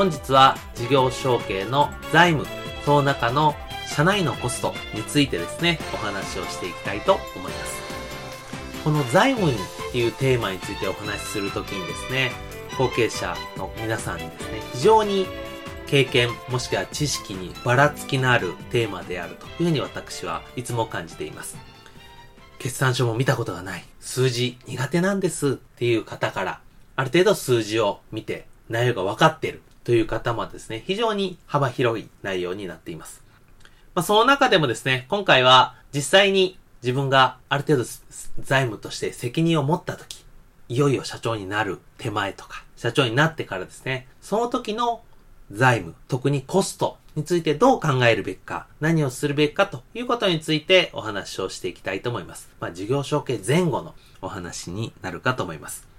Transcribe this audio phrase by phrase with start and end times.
[0.00, 2.48] 本日は事業承継の財務、
[2.86, 3.54] その中の
[3.86, 7.82] 社内のコストについてですね、お話をしていきたいと思います。
[8.82, 9.56] この財務っ
[9.92, 12.32] ていうテーマについてお話しするときにですね、
[12.78, 15.26] 後継者の皆さんにですね、非常に
[15.86, 21.58] 経験もしくは知識にばらつきのあるテーマであるというふうに私はいつも感じています。
[22.58, 23.84] 決算書も見たことがない。
[24.00, 26.60] 数字苦手なんですっていう方から、
[26.96, 29.60] ある程度数字を見て内容が分かってる。
[29.84, 33.22] という方もですね、非常に幅広い内容になっています。
[33.94, 37.84] まあ、その中でもですね、今回は実際に自分がある程度
[38.40, 40.24] 財務として責任を持った時、
[40.68, 45.02] いよいよ社長になる手前とか、社長になってからですね、その時の
[45.50, 52.48] 財務、特にコストについてどう考えるべきか、何をするべきかということについてお話をしていきたいと思います。
[52.60, 55.89] まあ、事業承継前後のお話になるかと思います。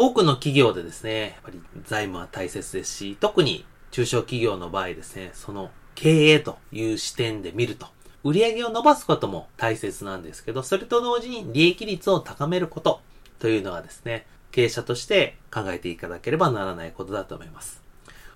[0.00, 7.88] 多くの企業でですね、やっぱり財務は大切ですし、特に中小企業の場合ですね、その経営という視点で見ると、
[8.22, 13.00] 売上を伸ばすことも大切なんですけど、それと同時に利益率を高めること
[13.40, 17.82] というのがですね、経営者として考えていかなければならないことだと思います。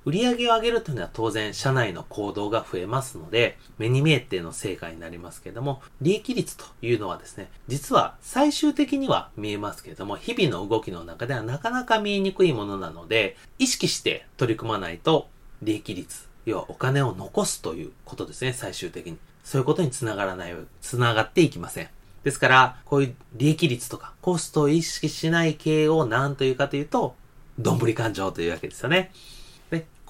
[0.05, 15.29] 売り上げを上げるというのは当然社内の行動が増えますので、目に見えての成果になりますけれども、利益率というのはですね、実は最終的には見えますけれども、日々の動きの中ではなかなか見えにくいものなので、意識して取り組まないと
[15.63, 19.19] 利益率、要はお金を残すということですね、最終的に。
[19.45, 21.89] そういうことにつながらない、つながっていきません。
[22.25, 27.15] ですから、こういう利益率とかコストを意識しない経営を何というかというと、
[27.59, 29.13] どんぶり勘定というわけですよね。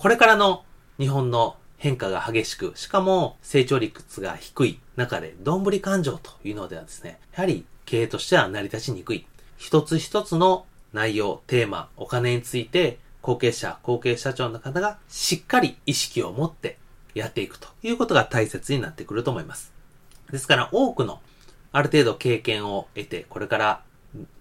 [0.02, 0.64] これからの
[0.98, 9.26] 日本の変化が激しく、しかも成長率が低い中で、どんぶり勘定というのではですね、やはり経営としては成り立ちにくい。
[9.58, 16.78] 一つ一つの内容、テーマ、お金について、後継者、後継社長の方がしっかり意識を持って
[17.14, 19.72] やっていくということが大切になってくると思います。
[20.32, 21.20] ですから多くの
[21.70, 23.82] ある程度経験を得て、これから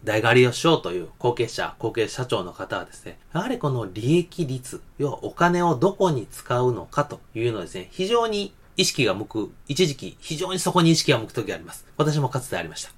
[0.03, 11.85] 代替わりをしようという後継者、後継社長の方はですね、やはりこの利益率、要はお金をどこに使うのかというのですね、非常に意識が向く、一時期非常にそこに意識が向く時があります。
[11.97, 12.91] 私もかつてありました。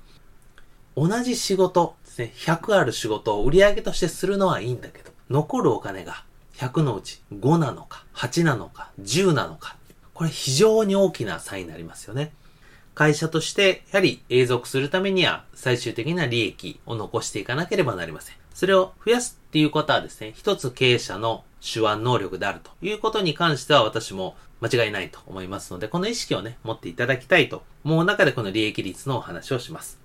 [0.96, 6.24] 同じ仕事ですね、100ある仕事を売り上げとしてするのはいいんだけど、残るお金が
[6.56, 9.76] 100のうち5なのか、8なのか、10なのか、
[10.14, 12.34] これ非常に大きな差になりますよね。
[12.96, 18.36] 会社として、やはり永続するためには、最終的な利益を残していかなければなりません。
[18.54, 30.00] それを増やすっていうことはですね、一つ経営者の手腕能力であるということに関しては私も間違いないと思いますので、この意識をね、持っていただきたいと思う中でこの利益率のお話をします。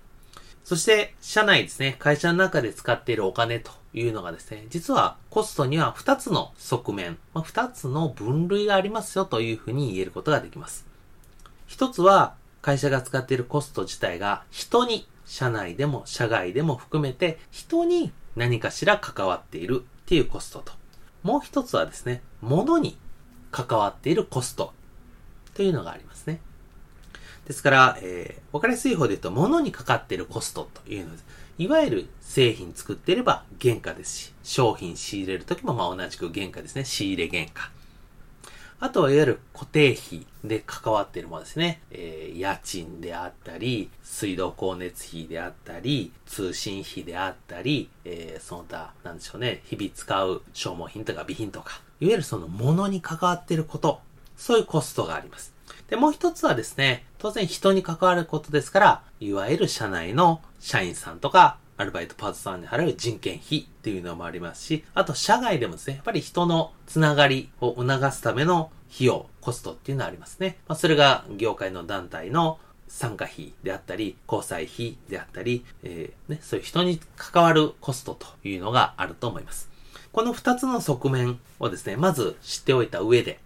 [0.65, 10.87] そして、社内ですね、会社の中で使っているお金というのがですね、実はコストには2つの側面、まあ、2つの分類がありますよというふうに言えることができます。
[11.66, 12.34] 一つは
[12.69, 20.75] 会社が使っているコスト自体が人に、社内でも社外でも含めて人に何かしら関わっているっていうコストと、
[21.23, 22.99] もう一つはですね、物に
[23.53, 24.75] 関わっているコスト
[25.55, 26.41] というのがありますね。
[27.47, 31.25] ですから、えー、わかりやすい方で言うと、物にかかっているコストというのです。
[31.56, 36.85] いわゆる製品作っていれば原価ですし、商品仕入れるときもまあ同じく原価ですね。
[36.85, 37.71] 仕入れ原価。
[38.80, 41.82] あとはいわゆる固定費で関わっているものですね。
[41.90, 54.00] えー、家賃であったり、水道光熱費であったり、通信費であったり、えー、その他、なんでしょうね、日々使う消耗品とか備品とか、いわゆるその物に関わっていること、
[54.36, 55.52] そういうコストがあります。
[55.88, 70.58] で、もう一つはですね、当然人に関わることですから、いわゆる社内の社員さんとかアルバイトパートさんに払う人件費っていうのもありますし、あと社外でもですね、やっぱり人のつながりを促すための費用、コストっていうのはありますね。
[70.66, 72.58] まあ、それが業界の団体の
[72.88, 79.70] 参加費であったり、交際費であったり、えー、ね、そういう人に関わるコストというのがあると思います。
[80.10, 83.38] この二つの側面をですね、まず知っておいた上で、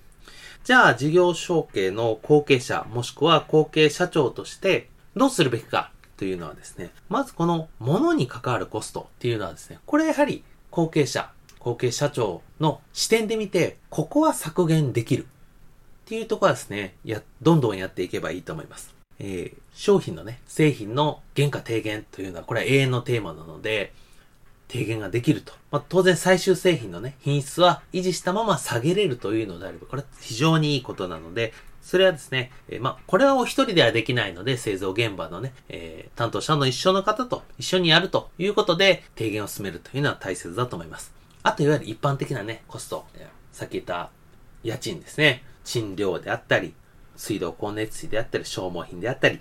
[0.65, 15.27] じゃあ事業承継の後継者もしくは後継社長としてどうするべきかというのはですね、まずこの物に関わるコストっていうのはですね、これやはり後継者、後継社長の視点で見て、ここは削減できるっ
[16.07, 18.95] ていうところはですね、や、どんどんやっていけばいいと思います。
[19.19, 23.93] えー、商品のね、製品の原価低減というのは、これは永遠のテーマなので、
[24.69, 25.53] 低減ができると。
[25.71, 41.13] まあ、当然最終製品のね、品質は維持したまま下げれるというのであれば、これは非常にいいことなので、それはですね、え、まあ、これはお一人ではできないので、製造現場のね、えー、担当者の一緒の方と一緒にやるということで、提言を進めるというのは大切だと思います。
[41.43, 43.05] あと、いわゆる一般的なね、コスト、
[43.51, 44.11] さっき言った
[44.63, 46.73] 家賃ですね、賃料であったり、
[47.17, 49.41] 水道光熱費であったり、消耗品であったり、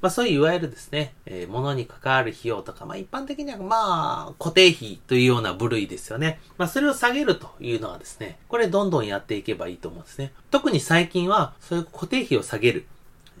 [0.00, 6.40] まあそういういわゆるですね、えー、物に関わる費用とか、まあ一般的にはまあ固定費というような部類ですよね。
[6.56, 10.32] まあそれを下げるというのはですね、これどんどんやっていけばいいと思うんですね。
[10.50, 12.86] 特に最近はそういう固定費を下げる、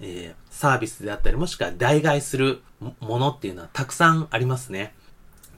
[0.00, 2.60] えー、サービスであったりもしくは代替する
[3.00, 4.94] ものっていうのはたくさんありますね。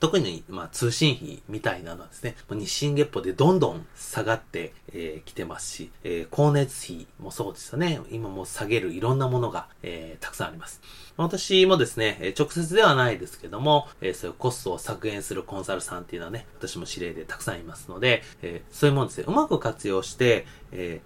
[0.01, 8.01] 特に、まあ、通信費みたいなのはですね、日進月歩でどんどん下がってき、えー、てますし、えー、光熱費もそうですよね。
[8.11, 10.81] 今も下げるいろんなものが、えー、たくさんあります。
[11.19, 21.03] 私もですね、直接ではないですけども、えー、そういうコストを削減するコンサルさんっていうのはね、私も指令でたくさんいますので、えー、そういうものですね、うまく活用して、え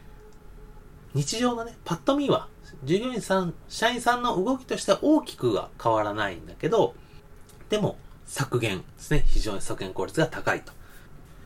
[1.14, 2.48] ー、日常のね、パッと見は、
[2.84, 6.94] 従業員さん、社員さんの動きとしては大きくは変わらないんだけど、
[7.70, 9.24] でも、削減ですね。
[9.26, 10.72] 非常に削減効率が高いと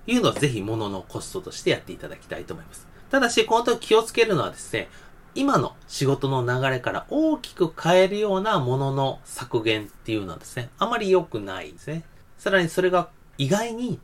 [0.06, 2.86] いうのをぜひ物のコストとしてやっていただきたいと思います。
[3.10, 4.88] ただし、この時気をつけるのはですね、
[5.34, 12.02] 今の仕事の流れから大きく変えるようなものの削減っていうのはですね、あまり良くないですね。
[12.38, 14.00] さらにそれが意外に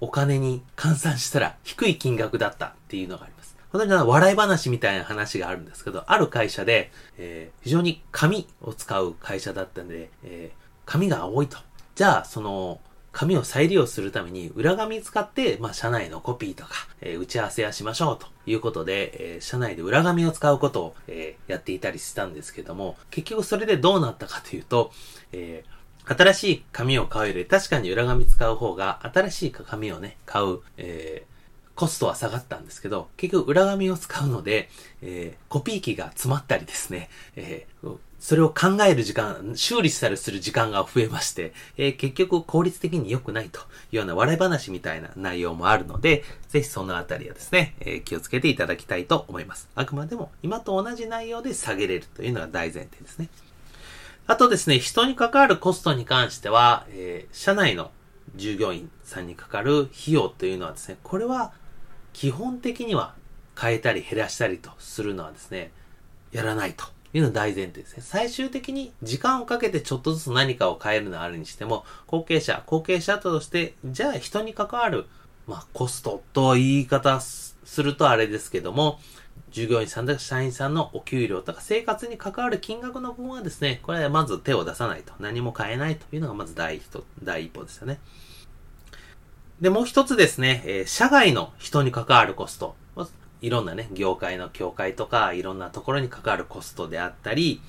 [0.00, 3.56] お金に換算したら低い金額だったっていうのがあります。
[3.72, 11.58] 本当に笑い話みたいな話があるんですけど、ある会社で、えー、非常に紙を使う会社だったんで、えー、紙が青いと。
[12.00, 12.80] じゃあ、その、
[13.12, 16.70] 紙を再利用するために裏紙使って、まあ、社内のコピーとか、
[17.02, 24.92] えー、打ち合わせやしましょうということで、えー、社内で裏紙を使うことを、えー、やっていたりしたんですけども、結局それでどうなったかというと、
[25.32, 25.62] え
[26.06, 31.26] 新しい紙を買うより確かに裏紙使う方が新しい紙をね、買う、え
[31.74, 34.70] コストは下がったんですけど、結局裏紙を使うので、
[35.02, 37.66] えコピー機が詰まったりですね、え
[38.20, 43.62] それを考える時間、修理したりする時間が増えまして、えー、結局効率的に良くないとい
[43.92, 49.70] うような笑い話みたいな内容もあるので、ぜひそのあたりはですね、えー、気をつけていただきたいと思います。
[49.74, 53.30] あくまでも今と同じ内容で下げれるというのが大前提ですね。
[54.26, 57.90] あとですね、人に関わるコストに関しては、えー、社内の
[58.36, 61.52] 従業員さんにかかる費用というのはですね、これは
[62.12, 63.14] 基本的には
[63.58, 65.72] 変えたり減らしたりとするのはですね、
[66.32, 66.84] やらないと。
[67.12, 68.02] いうのが大前提ですね。
[68.04, 75.06] 最終的に時間をかけてちょっとずつ何かを変えるのあるにしても、後継者、後継者として、じゃあ人に関わる、
[75.46, 79.00] まあコストと言い方するとあれですけども、
[79.50, 85.12] 従業員さんとか社員さんのお給料とか生活に関わる金額の分はですね、これはまず手を出さないと。
[85.18, 86.84] 何も変えないというのがまず第一
[87.22, 87.98] 第一歩ですよね。
[89.60, 92.76] で、もう一つですね、えー、社外の人に関わるコスト。
[93.42, 97.60] いろんなね、業界の協会とか、いろんなところに関わるコストであったり、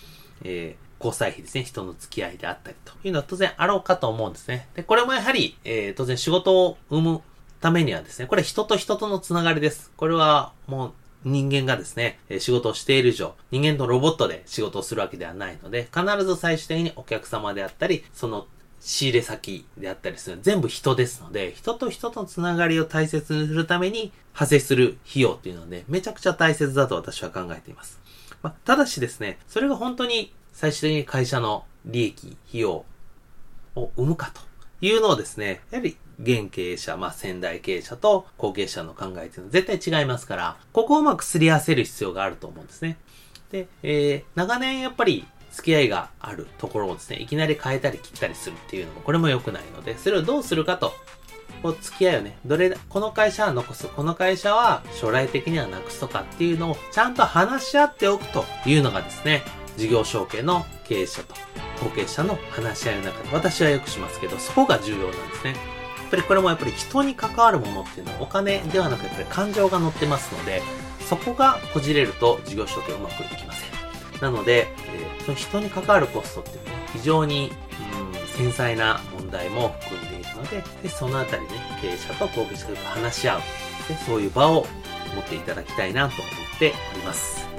[0.43, 4.67] えー、交際費ですね、人の付き合いであったりというのは当然あろうかと思うんですね。
[4.75, 7.21] で、これもやはり、えー、当然仕事を生む
[7.59, 9.91] ためにはですね、これ人と人とのつながりです。
[9.95, 18.47] これはもう人間がですね、仕事をしている以上、人間とロボットで仕事をするわけではないので、必ず最終的にお客様であったり、その
[18.81, 27.99] 仕入れ先であったりする全部人ですので、人と人とのつながりを大切にするために派生する費用っていうのはね、めちゃくちゃ大切だと私は考えています。
[28.41, 32.85] まあ、ただしですね、それが本当に最終的に会社の利益、費用
[33.75, 34.41] を生むかと
[34.81, 42.97] いうのをですね、やはり現経営者、まあ先代経営者と後継者の考えっていうのは絶対違いますから、ここをうまくすり合わせる必要があると思うんですね。
[43.51, 50.93] で、えー、長年やっぱり付き合いがあるところをですね、いきなり変えたり切ったりするっていうのも、これも良くないので、それをどうするかと、
[51.61, 59.43] こう付き合いをね、どれ、この会社は残す、この会社は将来的にはなくすとかっていうのをちゃんと話し合っておくというのがですね、
[59.77, 61.35] 事業承継の経営者と
[61.81, 65.51] 後継者の話し合いの中で、私はよくしますけど、そこが重要なんですね。
[65.51, 65.55] や
[66.07, 70.61] っぱりこれもやっぱり人に関わるものっていうのはお金ではなくて感情が乗ってますので、
[71.07, 73.80] そこがこじれると事業承継うまくいきません。
[74.21, 77.51] なので、えー、その人に関わるコストっていうのは非常に、
[78.13, 81.49] うん、繊細な問題も含んでいるので、でそのあたりね、
[81.81, 83.41] 経営者と後継者と話し合う。
[83.87, 84.67] でそういう場を
[85.15, 87.41] 持っていただきたいなと思っております。
[87.45, 87.51] はい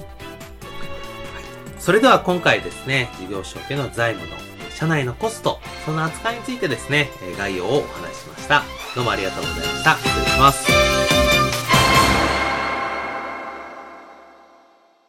[1.78, 4.40] それでは今回ですね、事業承継の財務の
[4.70, 8.62] 社内のコスト、その扱いについてですね、概要をお話ししました。
[8.94, 9.96] どうもありがとうございました。
[9.96, 10.91] 失礼します。